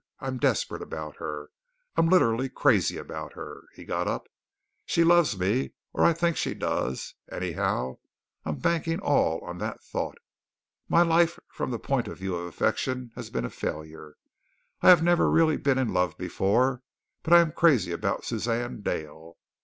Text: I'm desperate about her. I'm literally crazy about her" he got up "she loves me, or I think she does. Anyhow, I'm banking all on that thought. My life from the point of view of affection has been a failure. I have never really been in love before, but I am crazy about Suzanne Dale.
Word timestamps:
I'm 0.19 0.39
desperate 0.39 0.81
about 0.81 1.17
her. 1.17 1.51
I'm 1.95 2.09
literally 2.09 2.49
crazy 2.49 2.97
about 2.97 3.33
her" 3.33 3.65
he 3.75 3.85
got 3.85 4.07
up 4.07 4.27
"she 4.83 5.03
loves 5.03 5.37
me, 5.37 5.73
or 5.93 6.03
I 6.03 6.11
think 6.11 6.37
she 6.37 6.55
does. 6.55 7.13
Anyhow, 7.31 7.99
I'm 8.43 8.55
banking 8.55 8.99
all 8.99 9.41
on 9.41 9.59
that 9.59 9.83
thought. 9.83 10.17
My 10.89 11.03
life 11.03 11.37
from 11.49 11.69
the 11.69 11.77
point 11.77 12.07
of 12.07 12.17
view 12.17 12.35
of 12.35 12.47
affection 12.47 13.11
has 13.13 13.29
been 13.29 13.45
a 13.45 13.51
failure. 13.51 14.15
I 14.81 14.89
have 14.89 15.03
never 15.03 15.29
really 15.29 15.57
been 15.57 15.77
in 15.77 15.93
love 15.93 16.17
before, 16.17 16.81
but 17.21 17.31
I 17.33 17.39
am 17.41 17.51
crazy 17.51 17.91
about 17.91 18.25
Suzanne 18.25 18.81
Dale. 18.81 19.37